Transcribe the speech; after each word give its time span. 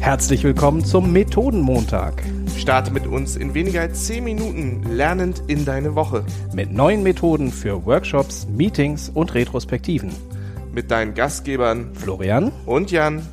Herzlich 0.00 0.44
willkommen 0.44 0.84
zum 0.84 1.12
Methodenmontag. 1.12 2.22
Starte 2.56 2.92
mit 2.92 3.06
uns 3.06 3.36
in 3.36 3.54
weniger 3.54 3.80
als 3.80 4.06
10 4.06 4.22
Minuten 4.22 4.82
lernend 4.84 5.42
in 5.48 5.64
deine 5.64 5.94
Woche. 5.96 6.24
Mit 6.54 6.70
neuen 6.70 7.02
Methoden 7.02 7.50
für 7.50 7.84
Workshops, 7.84 8.46
Meetings 8.46 9.08
und 9.08 9.34
Retrospektiven. 9.34 10.14
Mit 10.72 10.90
deinen 10.90 11.14
Gastgebern 11.14 11.94
Florian 11.94 12.52
und 12.66 12.90
Jan. 12.92 13.26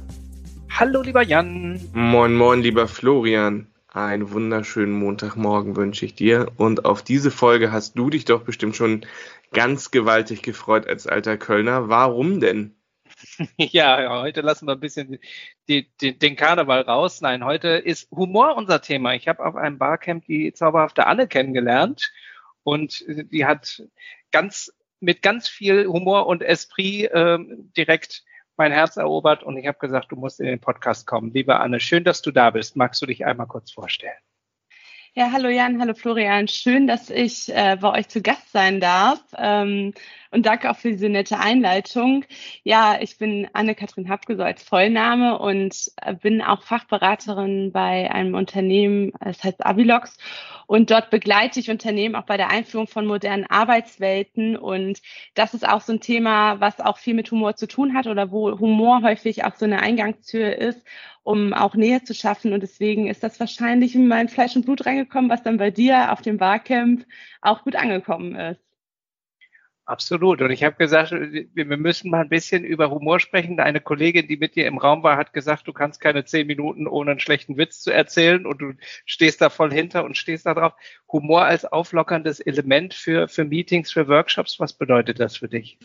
Hallo, 0.70 1.02
lieber 1.02 1.22
Jan. 1.22 1.80
Moin, 1.94 2.34
moin, 2.34 2.62
lieber 2.62 2.88
Florian. 2.88 3.68
Einen 3.94 4.32
wunderschönen 4.32 4.94
Montagmorgen 4.94 5.76
wünsche 5.76 6.06
ich 6.06 6.16
dir. 6.16 6.48
Und 6.58 6.86
auf 6.86 7.04
diese 7.04 7.30
Folge 7.30 7.72
hast 7.72 7.96
du 7.98 8.10
dich 8.10 8.26
doch 8.26 8.42
bestimmt 8.42 8.76
schon 8.76 9.06
ganz 9.52 9.92
gewaltig 9.92 10.42
gefreut 10.42 10.88
als 10.88 11.06
alter 11.06 11.38
Kölner. 11.38 11.90
Warum 11.90 12.40
denn? 12.40 12.74
Ja, 13.58 14.22
heute 14.22 14.42
lassen 14.42 14.68
wir 14.68 14.74
ein 14.74 14.80
bisschen 14.80 15.20
die, 15.68 15.90
die, 16.02 16.18
den 16.18 16.36
Karneval 16.36 16.82
raus. 16.82 17.22
Nein, 17.22 17.44
heute 17.44 17.70
ist 17.70 18.10
Humor 18.12 18.56
unser 18.56 18.82
Thema. 18.82 19.14
Ich 19.14 19.28
habe 19.28 19.46
auf 19.46 19.56
einem 19.56 19.78
Barcamp 19.78 20.26
die 20.26 20.54
zauberhafte 20.54 21.08
Anne 21.08 21.28
kennengelernt 21.28 22.12
und 22.64 23.04
die 23.08 23.46
hat 23.46 23.84
ganz 24.32 24.72
mit 25.00 25.22
ganz 25.22 25.50
viel 25.50 25.88
Humor 25.88 26.28
und 26.28 26.42
Esprit 26.42 27.10
ähm, 27.14 27.72
direkt 27.76 28.24
mein 28.56 28.72
Herz 28.72 28.98
erobert 28.98 29.44
und 29.44 29.58
ich 29.58 29.68
habe 29.68 29.80
gesagt, 29.80 30.12
du 30.12 30.16
musst 30.16 30.40
in 30.40 30.46
den 30.46 30.60
Podcast 30.60 31.08
kommen. 31.08 31.32
Liebe 31.34 31.60
Anne, 31.60 31.80
schön, 31.80 32.04
dass 32.04 32.22
du 32.22 32.32
da 32.32 32.52
bist. 32.52 32.76
Magst 32.76 33.02
du 33.02 33.06
dich 33.06 33.26
einmal 33.26 33.48
kurz 33.48 33.72
vorstellen? 33.72 34.14
Ja, 35.16 35.32
hallo 35.32 35.50
Jan, 35.50 35.80
hallo 35.80 35.94
Florian. 35.94 36.48
Schön, 36.48 36.88
dass 36.88 37.12
ich 37.12 37.54
äh, 37.54 37.78
bei 37.80 38.00
euch 38.00 38.08
zu 38.08 38.22
Gast 38.22 38.52
sein 38.52 38.80
darf. 38.80 39.22
Ähm, 39.38 39.94
und 40.34 40.46
danke 40.46 40.70
auch 40.70 40.76
für 40.76 40.90
diese 40.90 41.10
nette 41.10 41.40
Einleitung. 41.40 42.26
Ja, 42.64 42.98
ich 43.00 43.18
bin 43.18 43.48
Anne-Kathrin 43.54 44.10
Hapke, 44.10 44.44
als 44.44 44.64
Vollname 44.64 45.38
und 45.38 45.92
äh, 46.02 46.16
bin 46.16 46.42
auch 46.42 46.64
Fachberaterin 46.64 47.72
bei 47.72 48.12
einem 48.12 48.34
Unternehmen, 48.34 49.14
das 49.20 49.44
heißt 49.44 49.66
Avilox. 49.66 50.18
Und 50.66 50.90
dort 50.92 51.10
begleite 51.12 51.60
ich 51.60 51.70
Unternehmen 51.70 52.16
auch 52.16 52.26
bei 52.26 52.38
der 52.38 52.50
Einführung 52.50 52.88
von 52.88 53.06
modernen 53.06 53.46
Arbeitswelten. 53.46 54.58
Und 54.58 55.02
das 55.36 55.54
ist 55.54 55.68
auch 55.68 55.82
so 55.82 55.94
ein 55.94 56.02
Thema, 56.02 56.60
was 56.60 56.80
auch 56.80 56.98
viel 56.98 57.14
mit 57.14 57.30
Humor 57.32 57.56
zu 57.56 57.68
tun 57.68 57.94
hat 57.94 58.08
oder 58.08 58.32
wo 58.32 58.58
Humor 58.60 59.02
häufig 59.04 59.44
auch 59.46 59.56
so 59.56 59.66
eine 59.66 59.82
Eingangstür 59.82 60.56
ist 60.56 60.84
um 61.24 61.54
auch 61.54 61.76
Nähe 61.76 62.04
zu 62.04 62.14
schaffen. 62.14 62.54
Und 62.54 62.64
deswegen 62.64 63.08
ist 63.08 63.24
das 63.24 63.40
wahrscheinlich 63.40 63.96
in 63.96 64.08
mein 64.08 64.28
Fleisch 64.30 64.56
und 64.56 64.66
Blut 64.66 64.86
reingekommen, 64.86 65.30
was 65.30 65.42
dann 65.42 65.58
bei 65.58 65.72
dir 65.72 66.12
auf 66.12 66.22
dem 66.22 66.38
Barcamp 66.38 67.06
auch 67.42 67.64
gut 67.64 67.76
angekommen 67.78 68.36
ist. 68.36 68.73
Absolut. 69.86 70.42
Und 70.42 70.50
ich 70.52 70.64
habe 70.64 70.78
gesagt, 70.78 71.12
wir 71.12 71.66
müssen 71.66 72.10
mal 72.10 72.22
ein 72.22 72.30
bisschen 72.30 72.64
über 72.64 72.90
Humor 72.90 73.20
sprechen. 73.20 73.60
Eine 73.60 73.82
Kollegin, 73.82 74.30
die 74.30 74.38
mit 74.38 74.56
dir 74.56 74.66
im 74.66 74.78
Raum 74.78 75.04
war, 75.04 75.18
hat 75.18 75.34
gesagt, 75.34 75.68
du 75.68 75.74
kannst 75.74 76.00
keine 76.00 76.24
zehn 76.24 76.48
Minuten 76.48 76.88
ohne 76.88 77.12
einen 77.12 77.20
schlechten 77.20 77.58
Witz 77.58 77.82
zu 77.82 77.92
erzählen 77.92 78.46
und 78.46 78.62
du 78.62 78.74
stehst 79.06 79.42
da 79.42 79.50
voll 79.50 79.74
hinter 79.74 80.06
und 80.06 80.18
stehst 80.18 80.46
da 80.46 80.54
drauf. 80.54 80.74
Humor 81.12 81.44
als 81.44 81.66
auflockerndes 81.66 82.40
Element 82.40 82.94
für, 82.94 83.28
für 83.28 83.44
Meetings, 83.44 83.92
für 83.92 84.08
Workshops, 84.08 84.58
was 84.58 84.72
bedeutet 84.72 85.20
das 85.20 85.36
für 85.36 85.50
dich? 85.50 85.78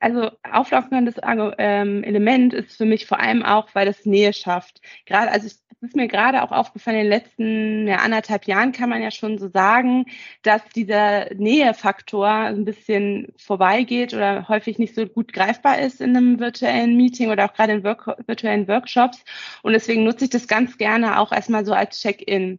Also 0.00 0.30
auflockerndes 0.50 1.16
ähm, 1.58 2.02
Element 2.02 2.54
ist 2.54 2.78
für 2.78 2.86
mich 2.86 3.06
vor 3.06 3.20
allem 3.20 3.44
auch, 3.44 3.68
weil 3.74 3.84
das 3.86 4.06
Nähe 4.06 4.32
schafft. 4.32 4.80
Gerade, 5.04 5.30
also 5.30 5.46
es 5.46 5.62
ist 5.82 5.96
mir 5.96 6.08
gerade 6.08 6.42
auch 6.42 6.52
aufgefallen, 6.52 6.98
in 6.98 7.02
den 7.04 7.10
letzten 7.10 7.88
ja, 7.88 7.96
anderthalb 7.96 8.46
Jahren 8.46 8.72
kann 8.72 8.88
man 8.88 9.02
ja 9.02 9.10
schon 9.10 9.38
so 9.38 9.48
sagen, 9.48 10.06
dass 10.42 10.62
dieser 10.74 11.34
Nähefaktor 11.34 12.28
ein 12.28 12.64
bisschen 12.64 13.32
vorbeigeht 13.36 14.14
oder 14.14 14.48
häufig 14.48 14.78
nicht 14.78 14.94
so 14.94 15.06
gut 15.06 15.32
greifbar 15.32 15.78
ist 15.80 16.00
in 16.00 16.16
einem 16.16 16.38
virtuellen 16.38 16.96
Meeting 16.96 17.30
oder 17.30 17.46
auch 17.46 17.54
gerade 17.54 17.72
in 17.72 17.84
Work 17.84 18.16
virtuellen 18.26 18.68
Workshops. 18.68 19.24
Und 19.62 19.72
deswegen 19.72 20.04
nutze 20.04 20.24
ich 20.24 20.30
das 20.30 20.48
ganz 20.48 20.78
gerne 20.78 21.18
auch 21.18 21.32
erstmal 21.32 21.64
so 21.64 21.72
als 21.72 22.00
Check-in 22.00 22.58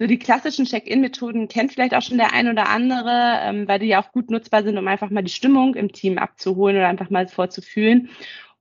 so 0.00 0.06
die 0.06 0.18
klassischen 0.18 0.64
Check-in-Methoden 0.64 1.46
kennt 1.48 1.74
vielleicht 1.74 1.94
auch 1.94 2.00
schon 2.00 2.16
der 2.16 2.32
ein 2.32 2.48
oder 2.48 2.70
andere, 2.70 3.38
ähm, 3.42 3.68
weil 3.68 3.78
die 3.78 3.86
ja 3.86 4.02
auch 4.02 4.12
gut 4.12 4.30
nutzbar 4.30 4.62
sind, 4.62 4.78
um 4.78 4.88
einfach 4.88 5.10
mal 5.10 5.22
die 5.22 5.30
Stimmung 5.30 5.74
im 5.74 5.92
Team 5.92 6.16
abzuholen 6.16 6.76
oder 6.76 6.88
einfach 6.88 7.10
mal 7.10 7.28
vorzufühlen. 7.28 8.08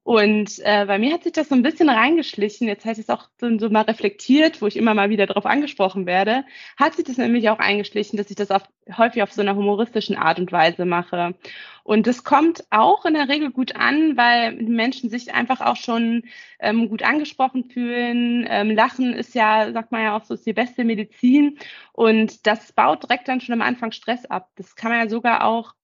Und 0.10 0.58
äh, 0.64 0.88
bei 0.88 0.98
mir 0.98 1.14
hat 1.14 1.22
sich 1.22 1.34
das 1.34 1.50
so 1.50 1.56
ein 1.56 1.62
bisschen 1.62 1.88
reingeschlichen. 1.88 2.68
Jetzt 2.68 2.84
heißt 2.84 3.00
es 3.00 3.10
auch 3.10 3.30
so, 3.40 3.70
mal 3.70 3.82
reflektiert, 3.82 4.60
wo 4.60 4.66
ich 4.66 4.76
immer 4.76 4.96
mal 4.96 5.12
wieder 5.12 5.28
darauf 5.28 5.46
angesprochen 5.46 6.08
werde, 6.08 6.46
hat 6.78 6.96
sich 6.96 7.06
das 7.06 7.18
nämlich 7.18 7.48
auch 7.52 7.60
eingeschlichen, 7.60 8.18
dass 8.18 8.32
ich 8.32 8.36
das 8.36 8.50
auf, 8.50 8.64
häufig 8.98 9.22
auf 9.22 9.32
so 9.32 9.42
einer 9.42 9.56
humoristischen 9.56 10.18
Art 10.18 10.40
und 10.40 10.52
Weise 10.52 10.86
mache. 10.86 11.36
Und 11.84 12.08
das 12.08 12.24
kommt 12.24 12.64
auch 12.72 13.06
in 13.06 13.14
der 13.14 13.30
Regel 13.30 13.52
gut 13.52 13.76
an, 13.76 14.18
weil 14.18 14.54
Menschen 14.54 15.12
sich 15.12 15.32
einfach 15.36 15.62
auch 15.62 15.76
schon 15.76 16.24
ähm, 16.60 16.90
gut 16.90 17.04
angesprochen 17.04 17.66
fühlen. 17.66 18.48
Ähm, 18.50 18.72
Lachen 18.72 19.14
ist 19.14 19.36
ja, 19.36 19.72
sagt 19.72 19.92
man 19.92 20.02
ja 20.02 20.18
auch 20.18 20.24
so, 20.24 20.34
ist 20.34 20.48
die 20.48 20.54
beste 20.54 20.86
Medizin. 20.86 21.60
Und 21.94 22.48
das 22.48 22.72
baut 22.72 23.04
direkt 23.04 23.28
dann 23.28 23.42
schon 23.42 23.54
am 23.54 23.62
Anfang 23.62 23.92
Stress 23.92 24.26
ab. 24.26 24.50
Das 24.56 24.76
kann 24.76 24.90
man 24.90 25.02
ja 25.02 25.08
sogar 25.08 25.44
auch 25.44 25.76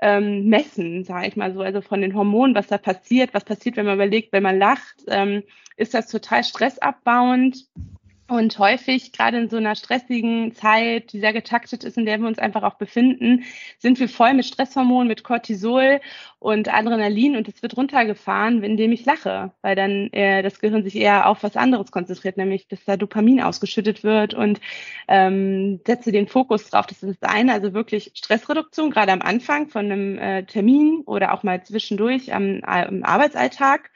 ähm, 0.00 0.48
messen, 0.48 1.04
sage 1.04 1.28
ich 1.28 1.36
mal 1.36 1.52
so, 1.52 1.60
also 1.60 1.80
von 1.80 2.00
den 2.00 2.14
Hormonen, 2.14 2.54
was 2.54 2.66
da 2.66 2.78
passiert, 2.78 3.34
was 3.34 3.44
passiert, 3.44 3.76
wenn 3.76 3.86
man 3.86 3.94
überlegt, 3.94 4.32
wenn 4.32 4.42
man 4.42 4.58
lacht, 4.58 5.04
ähm, 5.08 5.42
ist 5.76 5.94
das 5.94 6.08
total 6.08 6.44
stressabbauend. 6.44 7.66
Und 8.26 8.58
häufig, 8.58 9.12
gerade 9.12 9.36
in 9.36 9.50
so 9.50 9.58
einer 9.58 9.76
stressigen 9.76 10.54
Zeit, 10.54 11.12
die 11.12 11.20
sehr 11.20 11.34
getaktet 11.34 11.84
ist, 11.84 11.98
in 11.98 12.06
der 12.06 12.18
wir 12.18 12.26
uns 12.26 12.38
einfach 12.38 12.62
auch 12.62 12.76
befinden, 12.76 13.44
sind 13.78 14.00
wir 14.00 14.08
voll 14.08 14.32
mit 14.32 14.46
Stresshormonen, 14.46 15.08
mit 15.08 15.24
Cortisol 15.24 16.00
und 16.38 16.72
Adrenalin 16.72 17.36
und 17.36 17.48
es 17.48 17.62
wird 17.62 17.76
runtergefahren, 17.76 18.64
indem 18.64 18.92
ich 18.92 19.04
lache, 19.04 19.52
weil 19.60 19.76
dann 19.76 20.10
äh, 20.12 20.42
das 20.42 20.58
Gehirn 20.58 20.82
sich 20.82 20.96
eher 20.96 21.28
auf 21.28 21.42
was 21.42 21.54
anderes 21.54 21.90
konzentriert, 21.90 22.38
nämlich 22.38 22.66
dass 22.66 22.82
da 22.86 22.96
Dopamin 22.96 23.42
ausgeschüttet 23.42 24.04
wird 24.04 24.32
und 24.32 24.58
ähm, 25.06 25.80
setze 25.86 26.10
den 26.10 26.26
Fokus 26.26 26.70
drauf. 26.70 26.86
Das 26.86 27.02
ist 27.02 27.22
das 27.22 27.30
eine, 27.30 27.52
also 27.52 27.74
wirklich 27.74 28.12
Stressreduktion, 28.14 28.90
gerade 28.90 29.12
am 29.12 29.20
Anfang 29.20 29.68
von 29.68 29.84
einem 29.84 30.16
äh, 30.16 30.44
Termin 30.44 31.02
oder 31.04 31.34
auch 31.34 31.42
mal 31.42 31.62
zwischendurch 31.62 32.32
am, 32.32 32.60
am 32.62 33.02
Arbeitsalltag. 33.02 33.90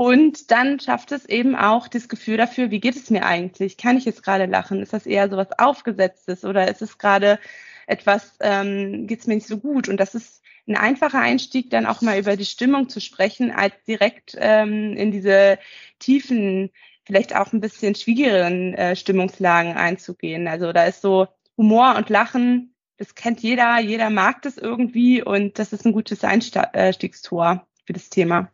Und 0.00 0.50
dann 0.50 0.80
schafft 0.80 1.12
es 1.12 1.26
eben 1.26 1.54
auch 1.54 1.86
das 1.86 2.08
Gefühl 2.08 2.38
dafür, 2.38 2.70
wie 2.70 2.80
geht 2.80 2.96
es 2.96 3.10
mir 3.10 3.26
eigentlich? 3.26 3.76
Kann 3.76 3.98
ich 3.98 4.06
jetzt 4.06 4.22
gerade 4.22 4.46
lachen? 4.46 4.80
Ist 4.80 4.94
das 4.94 5.04
eher 5.04 5.28
so 5.28 5.36
was 5.36 5.58
Aufgesetztes 5.58 6.42
oder 6.46 6.68
ist 6.68 6.80
es 6.80 6.96
gerade 6.96 7.38
etwas, 7.86 8.34
ähm, 8.40 9.06
geht 9.06 9.20
es 9.20 9.26
mir 9.26 9.34
nicht 9.34 9.46
so 9.46 9.58
gut? 9.58 9.90
Und 9.90 9.98
das 9.98 10.14
ist 10.14 10.42
ein 10.66 10.78
einfacher 10.78 11.20
Einstieg, 11.20 11.68
dann 11.68 11.84
auch 11.84 12.00
mal 12.00 12.18
über 12.18 12.38
die 12.38 12.46
Stimmung 12.46 12.88
zu 12.88 12.98
sprechen, 12.98 13.50
als 13.50 13.74
direkt 13.86 14.38
ähm, 14.38 14.96
in 14.96 15.12
diese 15.12 15.58
tiefen, 15.98 16.70
vielleicht 17.04 17.36
auch 17.36 17.52
ein 17.52 17.60
bisschen 17.60 17.94
schwierigeren 17.94 18.72
äh, 18.72 18.96
Stimmungslagen 18.96 19.74
einzugehen. 19.74 20.48
Also 20.48 20.72
da 20.72 20.86
ist 20.86 21.02
so 21.02 21.28
Humor 21.58 21.96
und 21.96 22.08
Lachen, 22.08 22.74
das 22.96 23.14
kennt 23.14 23.40
jeder, 23.40 23.78
jeder 23.80 24.08
mag 24.08 24.40
das 24.40 24.56
irgendwie 24.56 25.22
und 25.22 25.58
das 25.58 25.74
ist 25.74 25.84
ein 25.84 25.92
gutes 25.92 26.24
Einstiegstor 26.24 27.66
für 27.84 27.92
das 27.92 28.08
Thema. 28.08 28.50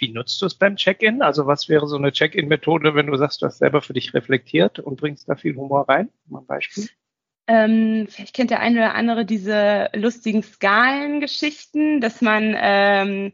Wie 0.00 0.08
nutzt 0.08 0.40
du 0.40 0.46
es 0.46 0.54
beim 0.54 0.76
Check-in? 0.76 1.20
Also 1.20 1.46
was 1.46 1.68
wäre 1.68 1.86
so 1.86 1.96
eine 1.96 2.10
Check-in-Methode, 2.10 2.94
wenn 2.94 3.06
du 3.06 3.16
sagst, 3.16 3.42
du 3.42 3.46
hast 3.46 3.58
selber 3.58 3.82
für 3.82 3.92
dich 3.92 4.14
reflektiert 4.14 4.78
und 4.78 4.98
bringst 4.98 5.28
da 5.28 5.36
viel 5.36 5.54
Humor 5.54 5.88
rein? 5.88 6.08
Mal 6.26 6.40
ein 6.40 6.46
Beispiel. 6.46 6.88
Ähm, 7.46 8.06
vielleicht 8.08 8.34
kennt 8.34 8.50
der 8.50 8.60
eine 8.60 8.78
oder 8.78 8.94
andere 8.94 9.26
diese 9.26 9.90
lustigen 9.92 10.42
Skalengeschichten, 10.42 12.00
dass 12.00 12.22
man 12.22 12.54
ähm, 12.56 13.32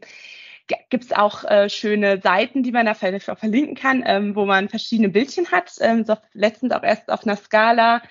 gibt 0.89 1.05
es 1.05 1.13
auch 1.13 1.45
äh, 1.45 1.69
schöne 1.69 2.19
Seiten, 2.19 2.63
die 2.63 2.73
man 2.73 2.85
da 2.85 2.91
auch 2.91 3.37
verlinken 3.37 3.75
kann, 3.75 4.03
ähm, 4.05 4.35
wo 4.35 4.45
man 4.45 4.67
verschiedene 4.67 5.07
Bildchen 5.07 5.49
hat. 5.51 5.71
Ähm, 5.79 6.03
so 6.03 6.17
letztens 6.33 6.73
auch 6.73 6.83
erst 6.83 7.09
auf 7.09 7.25
einer 7.25 7.37
Skala 7.37 8.01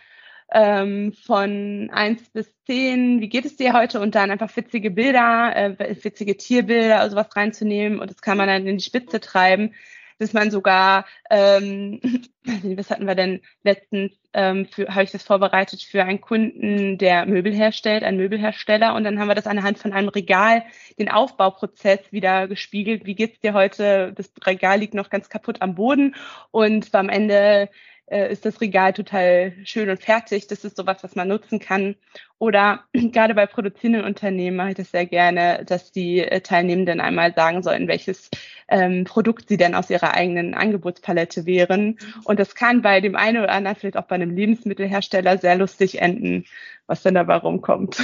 ähm, 0.52 1.12
von 1.12 1.90
eins 1.92 2.28
bis 2.30 2.52
zehn, 2.66 3.20
wie 3.20 3.28
geht 3.28 3.44
es 3.44 3.56
dir 3.56 3.72
heute? 3.72 4.00
Und 4.00 4.14
dann 4.14 4.30
einfach 4.30 4.54
witzige 4.56 4.90
Bilder, 4.90 5.52
äh, 5.56 6.04
witzige 6.04 6.36
Tierbilder, 6.36 7.00
also 7.00 7.16
was 7.16 7.34
reinzunehmen. 7.34 8.00
Und 8.00 8.10
das 8.10 8.22
kann 8.22 8.38
man 8.38 8.48
dann 8.48 8.66
in 8.66 8.78
die 8.78 8.84
Spitze 8.84 9.20
treiben, 9.20 9.74
dass 10.18 10.32
man 10.32 10.50
sogar, 10.50 11.04
ähm, 11.30 12.00
was 12.76 12.90
hatten 12.90 13.06
wir 13.06 13.14
denn 13.14 13.40
letztens, 13.64 14.12
ähm, 14.32 14.66
habe 14.88 15.02
ich 15.02 15.10
das 15.10 15.22
vorbereitet 15.22 15.82
für 15.82 16.04
einen 16.04 16.20
Kunden, 16.20 16.98
der 16.98 17.26
Möbel 17.26 17.52
herstellt, 17.52 18.02
ein 18.04 18.16
Möbelhersteller. 18.16 18.94
Und 18.94 19.04
dann 19.04 19.18
haben 19.18 19.28
wir 19.28 19.34
das 19.34 19.46
anhand 19.46 19.78
von 19.78 19.92
einem 19.92 20.08
Regal, 20.08 20.64
den 20.98 21.10
Aufbauprozess 21.10 22.12
wieder 22.12 22.48
gespiegelt. 22.48 23.04
Wie 23.04 23.14
geht's 23.14 23.40
dir 23.40 23.52
heute? 23.52 24.12
Das 24.14 24.30
Regal 24.46 24.78
liegt 24.78 24.94
noch 24.94 25.10
ganz 25.10 25.28
kaputt 25.28 25.60
am 25.60 25.74
Boden 25.74 26.14
und 26.50 26.94
am 26.94 27.08
Ende 27.08 27.68
äh, 28.06 28.32
ist 28.32 28.44
das 28.44 28.60
Regal 28.60 28.92
total 28.92 29.52
schön 29.64 29.90
und 29.90 30.02
fertig. 30.02 30.46
Das 30.46 30.64
ist 30.64 30.76
sowas, 30.76 31.02
was 31.02 31.14
man 31.14 31.28
nutzen 31.28 31.58
kann. 31.58 31.96
Oder 32.38 32.84
gerade 32.92 33.34
bei 33.34 33.46
produzierenden 33.46 34.04
Unternehmen 34.04 34.56
mache 34.56 34.70
ich 34.70 34.74
das 34.76 34.90
sehr 34.90 35.06
gerne, 35.06 35.64
dass 35.66 35.92
die 35.92 36.20
äh, 36.20 36.40
Teilnehmenden 36.40 37.00
einmal 37.00 37.34
sagen 37.34 37.62
sollen, 37.62 37.88
welches 37.88 38.30
ähm, 38.68 39.04
Produkt 39.04 39.48
sie 39.48 39.56
denn 39.56 39.74
aus 39.74 39.90
ihrer 39.90 40.14
eigenen 40.14 40.54
Angebotspalette 40.54 41.46
wären. 41.46 41.98
Und 42.24 42.38
das 42.38 42.54
kann 42.54 42.82
bei 42.82 43.00
dem 43.00 43.16
einen 43.16 43.38
oder 43.38 43.52
anderen, 43.52 43.76
vielleicht 43.76 43.96
auch 43.96 44.06
bei 44.06 44.14
einem 44.14 44.34
Lebensmittelhersteller, 44.34 45.38
sehr 45.38 45.56
lustig 45.56 46.00
enden, 46.00 46.44
was 46.86 47.02
dann 47.02 47.14
dabei 47.14 47.36
rumkommt. 47.36 48.02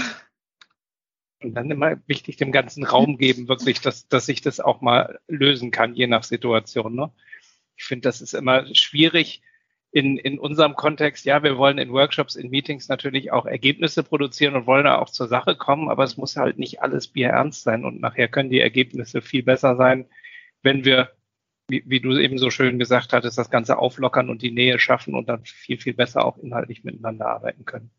Und 1.43 1.55
dann 1.55 1.71
immer 1.71 1.97
wichtig 2.07 2.37
dem 2.37 2.53
ganzen 2.53 2.85
Raum 2.85 3.17
geben, 3.19 3.49
wirklich, 3.49 3.81
dass, 3.81 4.09
dass 4.09 4.29
ich 4.29 4.41
das 4.41 4.61
auch 4.61 4.81
mal 4.81 5.19
lösen 5.29 5.71
kann, 5.71 5.95
je 5.95 6.07
nach 6.07 6.23
Situation. 6.23 6.95
Ne? 6.95 7.11
ich 7.77 7.85
finde, 7.85 8.09
das 8.09 8.21
ist 8.21 8.35
immer 8.35 8.65
schwierig 8.75 9.43
in, 9.93 10.17
in 10.17 10.39
unserem 10.39 10.75
Kontext. 10.75 11.25
Ja, 11.27 11.43
wir 11.43 11.59
wollen 11.59 11.79
in 11.79 11.93
Workshops, 11.93 12.35
in 12.35 12.51
Meetings 12.51 12.89
natürlich 12.89 13.31
auch 13.31 13.47
Ergebnisse 13.47 14.03
produzieren 14.03 14.57
und 14.57 14.67
wollen 14.67 14.85
da 14.85 14.99
auch 14.99 15.11
zur 15.11 15.29
Sache 15.29 15.55
kommen, 15.55 15.89
aber 15.89 16.03
es 16.05 16.17
muss 16.17 16.37
halt 16.37 16.59
nicht 16.59 16.83
alles 16.83 17.09
bierernst 17.09 17.63
sein 17.63 17.85
und 17.85 18.01
nachher 18.01 18.29
können 18.29 18.51
die 18.51 18.61
Ergebnisse 18.61 19.21
viel 19.21 19.43
besser 19.43 19.77
sein, 19.77 20.07
wenn 20.63 20.85
wir 20.85 21.11
wie, 21.69 21.83
wie 21.87 22.01
du 22.01 22.19
eben 22.19 22.39
so 22.39 22.51
schön 22.51 22.79
gesagt 22.79 23.13
hattest, 23.13 23.39
das 23.39 23.51
Ganze 23.51 23.79
auflockern 23.79 24.29
und 24.29 24.43
die 24.43 24.51
Nähe 24.51 24.79
schaffen 24.79 25.15
und 25.15 25.29
dann 25.29 25.45
viel, 25.45 25.79
viel 25.79 25.95
besser 25.95 26.25
auch 26.25 26.39
inhaltlich 26.39 26.85
miteinander 26.85 27.27
arbeiten 27.27 27.65
können. 27.65 27.91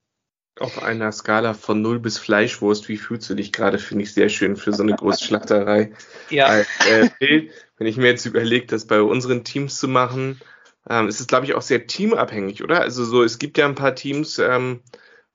Auf 0.60 0.84
einer 0.84 1.12
Skala 1.12 1.56
von 1.56 1.82
Null 1.82 2.00
bis 2.00 2.20
Fleischwurst, 2.20 2.88
wie 2.88 2.98
fühlst 2.98 3.28
du 3.30 3.34
dich 3.34 3.52
gerade? 3.52 3.80
Finde 3.80 4.04
ich 4.04 4.14
sehr 4.14 4.30
schön 4.30 4.56
für 4.56 4.74
so 4.74 4.84
eine 4.84 4.94
Großschlachterei. 4.94 5.94
ja. 6.30 6.46
Als, 6.46 6.68
äh, 6.88 7.50
wenn 7.78 7.88
ich 7.88 7.98
mir 7.98 8.06
jetzt 8.06 8.28
überlege, 8.28 8.68
das 8.68 8.86
bei 8.86 9.02
unseren 9.02 9.44
Teams 9.44 9.80
zu 9.80 9.88
machen, 9.88 10.40
ähm, 10.90 11.08
ist 11.08 11.20
es, 11.20 11.28
glaube 11.28 11.46
ich, 11.46 11.56
auch 11.56 11.62
sehr 11.62 11.88
teamabhängig, 11.88 12.64
oder? 12.64 12.82
Also 12.82 13.06
so, 13.06 13.24
es 13.24 13.40
gibt 13.40 13.58
ja 13.58 13.66
ein 13.66 13.76
paar 13.76 13.96
Teams, 13.96 14.40
ähm, 14.40 14.82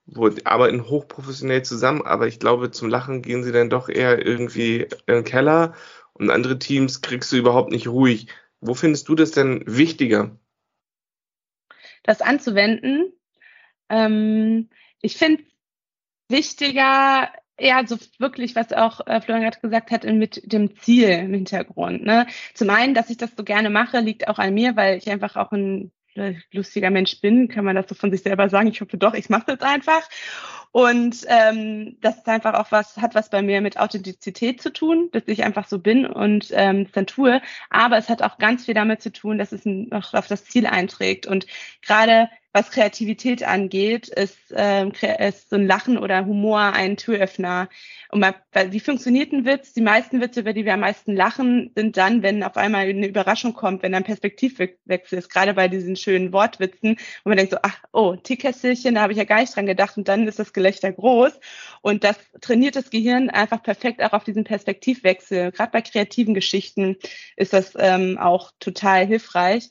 wo 0.05 0.29
die 0.29 0.45
arbeiten 0.45 0.89
hochprofessionell 0.89 1.63
zusammen, 1.63 2.01
aber 2.03 2.27
ich 2.27 2.39
glaube, 2.39 2.71
zum 2.71 2.89
Lachen 2.89 3.21
gehen 3.21 3.43
sie 3.43 3.51
dann 3.51 3.69
doch 3.69 3.89
eher 3.89 4.25
irgendwie 4.25 4.87
in 5.05 5.15
den 5.15 5.23
Keller 5.23 5.75
und 6.13 6.29
andere 6.31 6.59
Teams 6.59 7.01
kriegst 7.01 7.31
du 7.31 7.37
überhaupt 7.37 7.71
nicht 7.71 7.87
ruhig. 7.87 8.27
Wo 8.61 8.73
findest 8.73 9.07
du 9.07 9.15
das 9.15 9.31
denn 9.31 9.63
wichtiger? 9.65 10.37
Das 12.03 12.21
anzuwenden. 12.21 13.13
Ähm, 13.89 14.69
ich 15.01 15.17
finde 15.17 15.43
wichtiger, 16.27 17.31
ja, 17.59 17.85
so 17.85 17.97
wirklich, 18.17 18.55
was 18.55 18.73
auch 18.73 19.05
äh, 19.07 19.21
Florian 19.21 19.43
gerade 19.43 19.59
gesagt 19.61 19.91
hat, 19.91 20.03
mit 20.05 20.51
dem 20.51 20.75
Ziel 20.77 21.09
im 21.09 21.33
Hintergrund. 21.33 22.03
Ne? 22.03 22.27
Zum 22.53 22.69
einen, 22.69 22.93
dass 22.93 23.09
ich 23.09 23.17
das 23.17 23.31
so 23.35 23.43
gerne 23.43 23.69
mache, 23.69 23.99
liegt 23.99 24.27
auch 24.27 24.39
an 24.39 24.53
mir, 24.53 24.75
weil 24.75 24.97
ich 24.97 25.09
einfach 25.09 25.35
auch 25.35 25.51
ein 25.51 25.91
lustiger 26.51 26.89
Mensch 26.89 27.21
bin, 27.21 27.47
kann 27.47 27.65
man 27.65 27.75
das 27.75 27.87
so 27.87 27.95
von 27.95 28.11
sich 28.11 28.23
selber 28.23 28.49
sagen. 28.49 28.67
Ich 28.67 28.81
hoffe 28.81 28.97
doch, 28.97 29.13
ich 29.13 29.29
mache 29.29 29.55
das 29.55 29.61
einfach. 29.61 30.07
Und 30.71 31.25
ähm, 31.27 31.97
das 32.01 32.17
ist 32.17 32.27
einfach 32.27 32.53
auch 32.53 32.71
was, 32.71 32.97
hat 32.97 33.15
was 33.15 33.29
bei 33.29 33.41
mir 33.41 33.61
mit 33.61 33.79
Authentizität 33.79 34.61
zu 34.61 34.71
tun, 34.71 35.09
dass 35.11 35.23
ich 35.25 35.43
einfach 35.43 35.67
so 35.67 35.79
bin 35.79 36.05
und 36.05 36.49
ähm, 36.51 36.83
es 36.85 36.91
dann 36.91 37.07
tue. 37.07 37.41
Aber 37.69 37.97
es 37.97 38.09
hat 38.09 38.21
auch 38.21 38.37
ganz 38.37 38.65
viel 38.65 38.75
damit 38.75 39.01
zu 39.01 39.11
tun, 39.11 39.39
dass 39.39 39.51
es 39.51 39.65
noch 39.65 40.13
auf 40.13 40.27
das 40.27 40.45
Ziel 40.45 40.67
einträgt. 40.67 41.25
Und 41.25 41.47
gerade 41.81 42.29
was 42.51 42.71
Kreativität 42.71 43.43
angeht, 43.43 44.07
ist, 44.07 44.37
ähm, 44.55 44.91
ist 45.19 45.51
so 45.51 45.55
ein 45.55 45.67
Lachen 45.67 45.99
oder 45.99 46.25
Humor 46.25 46.59
ein 46.59 46.97
Türöffner. 46.97 47.69
Und 48.11 48.21
mal, 48.21 48.33
wie 48.71 48.79
funktioniert 48.79 49.31
ein 49.31 49.45
Witz? 49.45 49.73
Die 49.73 49.81
meisten 49.81 50.19
Witze, 50.19 50.39
über 50.39 50.53
die 50.53 50.65
wir 50.65 50.73
am 50.73 50.79
meisten 50.79 51.15
lachen, 51.15 51.71
sind 51.75 51.95
dann, 51.95 52.23
wenn 52.23 52.41
auf 52.43 52.57
einmal 52.57 52.87
eine 52.87 53.05
Überraschung 53.05 53.53
kommt, 53.53 53.83
wenn 53.83 53.93
ein 53.93 54.03
Perspektivwechsel 54.03 55.19
ist, 55.19 55.29
gerade 55.29 55.53
bei 55.53 55.67
diesen 55.67 55.95
schönen 55.95 56.33
Wortwitzen, 56.33 56.97
wo 57.23 57.29
man 57.29 57.37
denkt 57.37 57.51
so, 57.51 57.59
ach, 57.61 57.83
oh, 57.91 58.15
Teekesselchen, 58.15 58.95
da 58.95 59.01
habe 59.01 59.13
ich 59.13 59.19
ja 59.19 59.25
gar 59.25 59.41
nicht 59.41 59.55
dran 59.55 59.67
gedacht 59.67 59.95
und 59.97 60.07
dann 60.07 60.27
ist 60.27 60.39
das 60.39 60.51
Gelächter 60.51 60.91
groß. 60.91 61.39
Und 61.81 62.03
das 62.03 62.17
trainiert 62.41 62.75
das 62.75 62.89
Gehirn 62.89 63.29
einfach 63.29 63.61
perfekt 63.61 64.01
auch 64.01 64.13
auf 64.13 64.23
diesen 64.23 64.43
Perspektivwechsel. 64.43 65.51
Gerade 65.51 65.71
bei 65.71 65.81
kreativen 65.81 66.33
Geschichten 66.33 66.97
ist 67.35 67.53
das 67.53 67.73
ähm, 67.77 68.17
auch 68.17 68.51
total 68.59 69.05
hilfreich. 69.05 69.69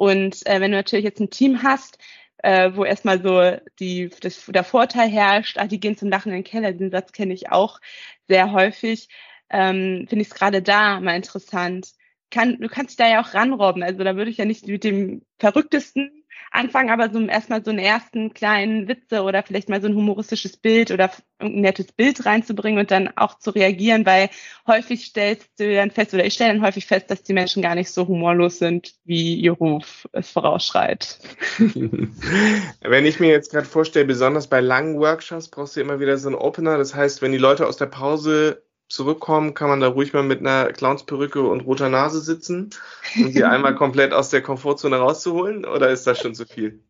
Und 0.00 0.46
äh, 0.46 0.62
wenn 0.62 0.70
du 0.70 0.78
natürlich 0.78 1.04
jetzt 1.04 1.20
ein 1.20 1.28
Team 1.28 1.62
hast, 1.62 1.98
äh, 2.38 2.70
wo 2.74 2.86
erstmal 2.86 3.22
so 3.22 3.60
die, 3.80 4.08
das, 4.22 4.46
der 4.46 4.64
Vorteil 4.64 5.10
herrscht, 5.10 5.58
ah, 5.58 5.66
die 5.66 5.78
gehen 5.78 5.94
zum 5.94 6.08
Lachen 6.08 6.30
in 6.30 6.36
den 6.36 6.44
Keller, 6.44 6.72
den 6.72 6.90
Satz 6.90 7.12
kenne 7.12 7.34
ich 7.34 7.50
auch 7.50 7.80
sehr 8.26 8.50
häufig, 8.52 9.10
ähm, 9.50 10.06
finde 10.08 10.22
ich 10.22 10.28
es 10.28 10.34
gerade 10.34 10.62
da 10.62 11.00
mal 11.00 11.16
interessant. 11.16 11.92
Kann, 12.30 12.58
du 12.58 12.68
kannst 12.68 12.92
dich 12.92 12.96
da 12.96 13.10
ja 13.10 13.20
auch 13.20 13.34
ranrobben, 13.34 13.82
also 13.82 14.02
da 14.02 14.16
würde 14.16 14.30
ich 14.30 14.38
ja 14.38 14.46
nicht 14.46 14.66
mit 14.66 14.84
dem 14.84 15.20
verrücktesten 15.38 16.19
anfangen, 16.50 16.90
aber 16.90 17.10
so 17.10 17.20
erstmal 17.26 17.64
so 17.64 17.70
einen 17.70 17.78
ersten 17.78 18.34
kleinen 18.34 18.88
Witze 18.88 19.22
oder 19.22 19.42
vielleicht 19.42 19.68
mal 19.68 19.80
so 19.80 19.86
ein 19.86 19.94
humoristisches 19.94 20.56
Bild 20.56 20.90
oder 20.90 21.10
ein 21.38 21.60
nettes 21.60 21.92
Bild 21.92 22.26
reinzubringen 22.26 22.80
und 22.80 22.90
dann 22.90 23.10
auch 23.16 23.38
zu 23.38 23.50
reagieren, 23.50 24.04
weil 24.04 24.30
häufig 24.66 25.04
stellst 25.04 25.48
du 25.58 25.74
dann 25.74 25.90
fest, 25.90 26.12
oder 26.12 26.24
ich 26.24 26.34
stelle 26.34 26.54
dann 26.54 26.62
häufig 26.62 26.86
fest, 26.86 27.10
dass 27.10 27.22
die 27.22 27.32
Menschen 27.32 27.62
gar 27.62 27.74
nicht 27.74 27.90
so 27.90 28.06
humorlos 28.08 28.58
sind, 28.58 28.94
wie 29.04 29.36
ihr 29.36 29.52
Ruf 29.52 30.08
es 30.12 30.30
vorausschreit. 30.30 31.18
wenn 31.58 33.06
ich 33.06 33.20
mir 33.20 33.30
jetzt 33.30 33.52
gerade 33.52 33.66
vorstelle, 33.66 34.04
besonders 34.04 34.48
bei 34.48 34.60
langen 34.60 34.98
Workshops 34.98 35.48
brauchst 35.48 35.76
du 35.76 35.80
immer 35.80 36.00
wieder 36.00 36.18
so 36.18 36.28
einen 36.28 36.36
Opener. 36.36 36.78
Das 36.78 36.94
heißt, 36.94 37.22
wenn 37.22 37.32
die 37.32 37.38
Leute 37.38 37.66
aus 37.66 37.76
der 37.76 37.86
Pause 37.86 38.62
zurückkommen, 38.90 39.54
kann 39.54 39.68
man 39.68 39.80
da 39.80 39.88
ruhig 39.88 40.12
mal 40.12 40.22
mit 40.22 40.40
einer 40.40 40.72
Clownsperücke 40.72 41.40
und 41.40 41.60
roter 41.60 41.88
Nase 41.88 42.20
sitzen, 42.20 42.70
um 43.16 43.30
sie 43.30 43.44
einmal 43.44 43.74
komplett 43.74 44.12
aus 44.12 44.30
der 44.30 44.42
Komfortzone 44.42 44.96
rauszuholen? 44.96 45.64
Oder 45.64 45.90
ist 45.90 46.06
das 46.06 46.18
schon 46.18 46.34
zu 46.34 46.44
viel? 46.44 46.82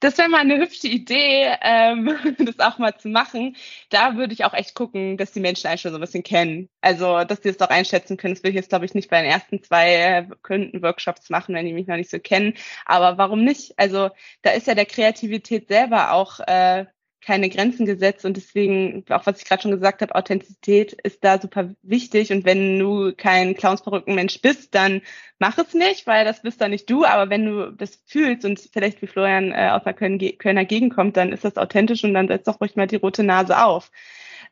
Das 0.00 0.18
wäre 0.18 0.28
mal 0.28 0.40
eine 0.40 0.58
hübsche 0.58 0.88
Idee, 0.88 1.56
ähm, 1.62 2.18
das 2.38 2.58
auch 2.58 2.78
mal 2.78 2.98
zu 2.98 3.08
machen. 3.08 3.54
Da 3.88 4.16
würde 4.16 4.34
ich 4.34 4.44
auch 4.44 4.52
echt 4.52 4.74
gucken, 4.74 5.16
dass 5.16 5.30
die 5.30 5.38
Menschen 5.38 5.68
eigentlich 5.68 5.82
schon 5.82 5.92
so 5.92 5.98
ein 5.98 6.00
bisschen 6.00 6.24
kennen. 6.24 6.68
Also, 6.80 7.22
dass 7.22 7.40
sie 7.40 7.50
es 7.50 7.60
auch 7.60 7.68
einschätzen 7.68 8.16
können. 8.16 8.34
Das 8.34 8.42
will 8.42 8.50
ich 8.50 8.56
jetzt, 8.56 8.70
glaube 8.70 8.84
ich, 8.84 8.94
nicht 8.94 9.10
bei 9.10 9.22
den 9.22 9.30
ersten 9.30 9.62
zwei 9.62 9.94
äh, 9.94 10.26
Kunden-Workshops 10.42 11.30
machen, 11.30 11.54
wenn 11.54 11.66
die 11.66 11.72
mich 11.72 11.86
noch 11.86 11.94
nicht 11.94 12.10
so 12.10 12.18
kennen. 12.18 12.54
Aber 12.84 13.16
warum 13.16 13.44
nicht? 13.44 13.78
Also, 13.78 14.10
da 14.42 14.50
ist 14.50 14.66
ja 14.66 14.74
der 14.74 14.86
Kreativität 14.86 15.68
selber 15.68 16.10
auch 16.12 16.40
äh, 16.40 16.86
keine 17.24 17.48
Grenzen 17.48 17.86
gesetzt 17.86 18.24
und 18.24 18.36
deswegen, 18.36 19.04
auch 19.08 19.26
was 19.26 19.38
ich 19.38 19.44
gerade 19.44 19.62
schon 19.62 19.70
gesagt 19.70 20.02
habe, 20.02 20.14
Authentizität 20.14 20.92
ist 20.92 21.22
da 21.22 21.40
super 21.40 21.70
wichtig 21.82 22.32
und 22.32 22.44
wenn 22.44 22.78
du 22.78 23.12
kein 23.16 23.54
Clownsperückenmensch 23.54 24.40
bist, 24.42 24.74
dann 24.74 25.02
mach 25.38 25.56
es 25.58 25.72
nicht, 25.72 26.06
weil 26.06 26.24
das 26.24 26.42
bist 26.42 26.60
dann 26.60 26.72
nicht 26.72 26.90
du, 26.90 27.04
aber 27.04 27.30
wenn 27.30 27.46
du 27.46 27.72
das 27.72 28.02
fühlst 28.06 28.44
und 28.44 28.58
vielleicht 28.72 29.00
wie 29.02 29.06
Florian 29.06 29.52
äh, 29.52 29.70
aus 29.70 29.84
der 29.84 29.94
Köln, 29.94 30.18
Kölner 30.38 30.64
Gegend 30.64 30.94
kommt, 30.94 31.16
dann 31.16 31.32
ist 31.32 31.44
das 31.44 31.56
authentisch 31.56 32.02
und 32.04 32.14
dann 32.14 32.28
setzt 32.28 32.48
doch 32.48 32.60
ruhig 32.60 32.74
mal 32.74 32.86
die 32.86 32.96
rote 32.96 33.22
Nase 33.22 33.62
auf. 33.62 33.90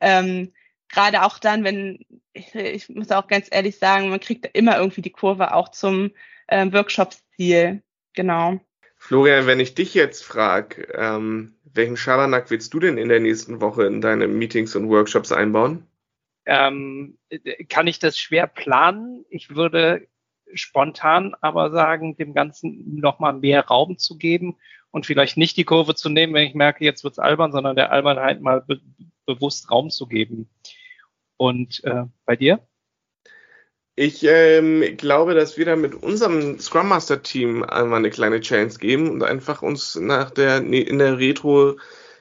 Ähm, 0.01 0.53
gerade 0.89 1.23
auch 1.23 1.39
dann, 1.39 1.65
wenn, 1.65 2.05
ich, 2.33 2.55
ich 2.55 2.89
muss 2.89 3.11
auch 3.11 3.27
ganz 3.27 3.49
ehrlich 3.51 3.79
sagen, 3.79 4.11
man 4.11 4.21
kriegt 4.21 4.49
immer 4.53 4.79
irgendwie 4.79 5.03
die 5.03 5.11
Kurve 5.11 5.55
auch 5.55 5.71
zum 5.71 6.13
äh, 6.47 6.71
Workshop-Ziel. 6.73 7.83
Genau. 8.15 8.61
Florian, 8.97 9.47
wenn 9.47 9.61
ich 9.61 9.75
dich 9.75 9.95
jetzt 9.95 10.23
frage, 10.23 10.83
ähm, 10.95 11.55
welchen 11.75 11.97
Schabernack 11.97 12.51
willst 12.51 12.73
du 12.75 12.81
denn 12.81 12.99
in 12.99 13.09
der 13.09 13.21
nächsten 13.21 13.61
Woche 13.61 13.85
in 13.85 14.01
deine 14.01 14.29
Meetings 14.29 14.75
und 14.77 14.89
Workshops 14.89 15.33
einbauen? 15.33 15.87
Ähm, 16.47 17.19
kann 17.69 17.87
ich 17.87 17.99
das 17.99 18.19
schwer 18.19 18.47
planen? 18.47 19.25
Ich 19.31 19.55
würde 19.55 20.07
spontan 20.55 21.35
aber 21.41 21.71
sagen, 21.71 22.17
dem 22.17 22.35
Ganzen 22.35 22.97
nochmal 22.97 23.35
mehr 23.35 23.67
Raum 23.67 23.99
zu 23.99 24.19
geben 24.19 24.57
und 24.91 25.07
vielleicht 25.07 25.37
nicht 25.37 25.57
die 25.57 25.65
Kurve 25.65 25.95
zu 25.95 26.09
nehmen, 26.09 26.35
wenn 26.35 26.49
ich 26.49 26.55
merke, 26.55 26.85
jetzt 26.85 27.05
wird's 27.05 27.19
albern, 27.19 27.53
sondern 27.53 27.77
der 27.77 27.93
Albernheit 27.93 28.41
mal 28.41 28.63
be 28.63 28.81
bewusst 29.27 29.71
Raum 29.71 29.91
zu 29.91 30.09
geben. 30.09 30.49
Und 31.37 31.85
äh, 31.85 32.05
bei 32.25 32.35
dir? 32.35 32.59
Ich 33.97 34.25
ähm, 34.25 34.97
glaube, 34.97 35.35
dass 35.35 35.57
wir 35.59 35.67
da 35.67 35.77
mit 35.77 35.95
unserem 35.95 36.59
Scrum 36.59 36.89
Master 36.89 37.23
Team 37.23 37.63
einmal 37.65 37.99
eine 37.99 38.11
kleine 38.11 38.41
Chance 38.41 38.79
geben 38.79 39.11
und 39.11 39.23
einfach 39.23 39.63
uns 39.63 39.97
nach 39.97 40.31
der 40.31 40.59
in 40.59 40.99
der 40.99 41.19
Retro 41.19 41.77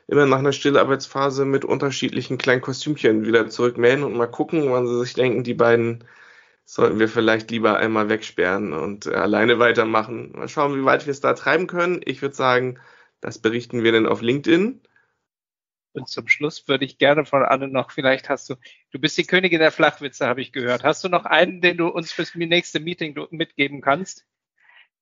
immer 0.07 0.25
nach 0.25 0.39
einer 0.39 0.51
Stillarbeitsphase 0.51 1.45
mit 1.45 1.65
unterschiedlichen 1.65 2.37
kleinen 2.37 2.61
Kostümchen 2.61 3.25
wieder 3.25 3.47
zurückmelden 3.49 4.03
und 4.03 4.15
mal 4.17 4.27
gucken, 4.27 4.71
wann 4.71 4.87
sie 4.87 4.99
sich 4.99 5.13
denken, 5.13 5.43
die 5.43 5.53
beiden 5.53 6.03
sollten 6.65 6.99
wir 6.99 7.09
vielleicht 7.09 7.49
lieber 7.51 7.77
einmal 7.77 8.09
wegsperren 8.09 8.73
und 8.73 9.07
äh, 9.07 9.11
alleine 9.15 9.59
weitermachen. 9.59 10.33
Mal 10.35 10.47
schauen, 10.49 10.75
wie 10.79 10.85
weit 10.85 11.05
wir 11.07 11.11
es 11.11 11.21
da 11.21 11.33
treiben 11.33 11.67
können. 11.67 12.01
Ich 12.05 12.21
würde 12.21 12.35
sagen, 12.35 12.79
das 13.21 13.39
berichten 13.39 13.83
wir 13.83 13.91
dann 13.91 14.05
auf 14.07 14.21
LinkedIn. 14.21 14.81
Und 15.93 16.07
zum 16.07 16.27
Schluss 16.27 16.67
würde 16.67 16.85
ich 16.85 16.97
gerne 16.97 17.25
von 17.25 17.43
Anne 17.43 17.67
noch, 17.67 17.91
vielleicht 17.91 18.29
hast 18.29 18.49
du, 18.49 18.55
du 18.91 18.99
bist 18.99 19.17
die 19.17 19.25
Königin 19.25 19.59
der 19.59 19.71
Flachwitze, 19.71 20.27
habe 20.27 20.41
ich 20.41 20.51
gehört. 20.51 20.83
Hast 20.83 21.03
du 21.03 21.09
noch 21.09 21.25
einen, 21.25 21.61
den 21.61 21.77
du 21.77 21.87
uns 21.87 22.11
fürs 22.11 22.35
nächste 22.35 22.79
Meeting 22.79 23.17
mitgeben 23.31 23.81
kannst? 23.81 24.25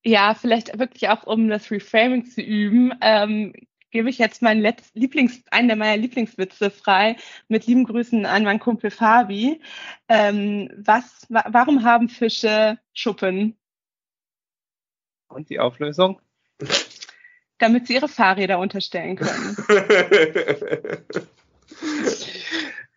Ja, 0.03 0.33
vielleicht 0.33 0.79
wirklich 0.79 1.09
auch, 1.09 1.23
um 1.25 1.49
das 1.49 1.69
Reframing 1.69 2.25
zu 2.25 2.41
üben, 2.41 2.93
ähm, 3.01 3.53
gebe 3.91 4.09
ich 4.09 4.17
jetzt 4.17 4.41
meinen 4.41 4.61
Letz 4.61 4.91
Lieblings, 4.93 5.43
einen 5.51 5.67
der 5.67 5.77
meiner 5.77 5.97
Lieblingswitze 5.97 6.69
frei 6.69 7.17
mit 7.47 7.67
lieben 7.67 7.83
Grüßen 7.83 8.25
an 8.25 8.43
meinen 8.43 8.59
Kumpel 8.59 8.91
Fabi. 8.91 9.61
Ähm, 10.07 10.69
was, 10.77 11.25
wa 11.29 11.45
warum 11.49 11.83
haben 11.83 12.09
Fische 12.09 12.79
Schuppen? 12.93 13.57
Und 15.27 15.49
die 15.49 15.59
Auflösung? 15.59 16.21
damit 17.59 17.87
sie 17.87 17.95
ihre 17.95 18.07
Fahrräder 18.07 18.59
unterstellen 18.59 19.15
können. 19.15 19.57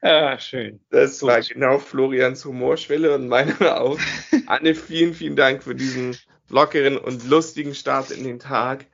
ah, 0.02 0.38
schön. 0.38 0.81
Das 0.90 1.21
Gut. 1.21 1.29
war 1.29 1.40
genau 1.40 1.79
Florians 1.79 2.45
Humorschwelle 2.45 3.14
und 3.14 3.29
meine 3.29 3.57
auch. 3.81 3.99
Anne, 4.47 4.75
vielen, 4.75 5.14
vielen 5.14 5.37
Dank 5.37 5.62
für 5.62 5.75
diesen 5.75 6.17
lockeren 6.49 6.99
und 6.99 7.29
lustigen 7.29 7.75
Start 7.75 8.11
in 8.11 8.25
den 8.25 8.38
Tag. 8.38 8.87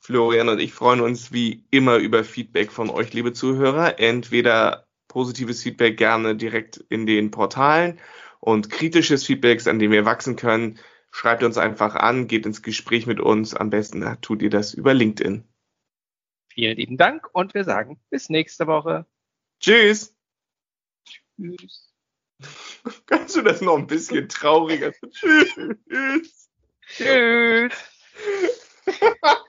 Florian 0.00 0.48
und 0.48 0.58
ich 0.58 0.72
freuen 0.72 1.00
uns 1.00 1.32
wie 1.32 1.64
immer 1.70 1.96
über 1.96 2.24
Feedback 2.24 2.72
von 2.72 2.90
euch, 2.90 3.12
liebe 3.12 3.32
Zuhörer. 3.32 4.00
Entweder 4.00 4.86
positives 5.06 5.62
Feedback 5.62 5.96
gerne 5.96 6.34
direkt 6.34 6.84
in 6.88 7.06
den 7.06 7.30
Portalen 7.30 8.00
und 8.40 8.70
kritisches 8.70 9.24
Feedback, 9.24 9.64
an 9.66 9.78
dem 9.78 9.92
wir 9.92 10.04
wachsen 10.04 10.34
können, 10.34 10.80
schreibt 11.12 11.44
uns 11.44 11.58
einfach 11.58 11.94
an, 11.94 12.26
geht 12.26 12.46
ins 12.46 12.62
Gespräch 12.62 13.06
mit 13.06 13.20
uns. 13.20 13.54
Am 13.54 13.70
besten 13.70 14.04
tut 14.20 14.42
ihr 14.42 14.50
das 14.50 14.74
über 14.74 14.94
LinkedIn. 14.94 15.44
Vielen 16.48 16.76
lieben 16.76 16.96
Dank 16.96 17.28
und 17.32 17.54
wir 17.54 17.64
sagen 17.64 18.00
bis 18.10 18.28
nächste 18.28 18.66
Woche. 18.66 19.06
Tschüss. 19.60 20.16
Tschüss. 21.36 21.94
Kannst 23.06 23.36
du 23.36 23.42
das 23.42 23.60
noch 23.60 23.78
ein 23.78 23.86
bisschen 23.86 24.28
trauriger? 24.28 24.92
Tschüss. 25.10 26.50
Tschüss. 26.88 27.72